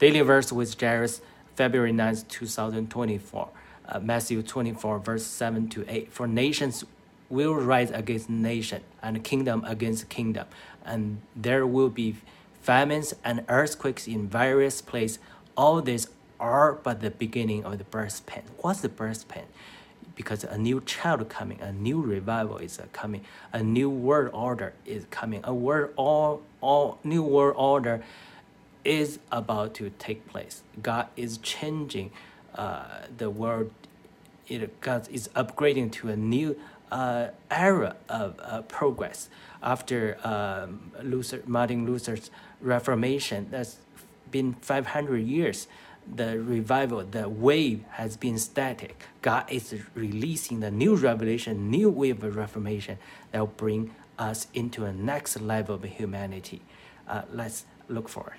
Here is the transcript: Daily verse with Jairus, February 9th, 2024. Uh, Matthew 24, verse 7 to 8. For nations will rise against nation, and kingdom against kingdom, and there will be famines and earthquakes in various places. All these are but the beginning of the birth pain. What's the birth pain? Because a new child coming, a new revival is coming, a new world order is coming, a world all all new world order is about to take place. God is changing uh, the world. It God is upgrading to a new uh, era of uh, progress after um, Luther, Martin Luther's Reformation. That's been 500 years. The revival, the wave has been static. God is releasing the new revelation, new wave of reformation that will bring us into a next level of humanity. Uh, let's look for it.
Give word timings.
Daily 0.00 0.22
verse 0.22 0.50
with 0.50 0.80
Jairus, 0.80 1.20
February 1.56 1.92
9th, 1.92 2.26
2024. 2.28 3.48
Uh, 3.86 4.00
Matthew 4.00 4.42
24, 4.42 4.98
verse 4.98 5.26
7 5.26 5.68
to 5.68 5.84
8. 5.86 6.10
For 6.10 6.26
nations 6.26 6.86
will 7.28 7.54
rise 7.54 7.90
against 7.90 8.30
nation, 8.30 8.80
and 9.02 9.22
kingdom 9.22 9.62
against 9.66 10.08
kingdom, 10.08 10.46
and 10.86 11.20
there 11.36 11.66
will 11.66 11.90
be 11.90 12.16
famines 12.62 13.14
and 13.22 13.44
earthquakes 13.50 14.08
in 14.08 14.26
various 14.26 14.80
places. 14.80 15.18
All 15.54 15.82
these 15.82 16.08
are 16.40 16.72
but 16.72 17.02
the 17.02 17.10
beginning 17.10 17.66
of 17.66 17.76
the 17.76 17.84
birth 17.84 18.24
pain. 18.24 18.44
What's 18.60 18.80
the 18.80 18.88
birth 18.88 19.28
pain? 19.28 19.44
Because 20.16 20.44
a 20.44 20.56
new 20.56 20.80
child 20.80 21.28
coming, 21.28 21.60
a 21.60 21.72
new 21.72 22.00
revival 22.00 22.56
is 22.56 22.80
coming, 22.94 23.22
a 23.52 23.62
new 23.62 23.90
world 23.90 24.30
order 24.32 24.72
is 24.86 25.04
coming, 25.10 25.42
a 25.44 25.52
world 25.52 25.92
all 25.96 26.40
all 26.62 26.98
new 27.04 27.22
world 27.22 27.56
order 27.58 28.02
is 28.84 29.18
about 29.30 29.74
to 29.74 29.90
take 29.98 30.26
place. 30.28 30.62
God 30.82 31.08
is 31.16 31.38
changing 31.38 32.10
uh, 32.54 32.84
the 33.16 33.30
world. 33.30 33.70
It 34.48 34.80
God 34.80 35.08
is 35.10 35.28
upgrading 35.28 35.92
to 35.92 36.08
a 36.08 36.16
new 36.16 36.58
uh, 36.90 37.28
era 37.50 37.96
of 38.08 38.38
uh, 38.42 38.62
progress 38.62 39.28
after 39.62 40.18
um, 40.26 40.92
Luther, 41.02 41.42
Martin 41.46 41.86
Luther's 41.86 42.30
Reformation. 42.60 43.48
That's 43.50 43.78
been 44.30 44.54
500 44.54 45.18
years. 45.18 45.66
The 46.12 46.40
revival, 46.40 47.04
the 47.04 47.28
wave 47.28 47.84
has 47.90 48.16
been 48.16 48.38
static. 48.38 49.04
God 49.22 49.44
is 49.50 49.74
releasing 49.94 50.60
the 50.60 50.70
new 50.70 50.96
revelation, 50.96 51.70
new 51.70 51.90
wave 51.90 52.24
of 52.24 52.34
reformation 52.36 52.98
that 53.30 53.38
will 53.38 53.46
bring 53.46 53.94
us 54.18 54.48
into 54.54 54.84
a 54.84 54.92
next 54.92 55.40
level 55.40 55.76
of 55.76 55.84
humanity. 55.84 56.62
Uh, 57.06 57.22
let's 57.32 57.64
look 57.88 58.08
for 58.08 58.32
it. 58.34 58.38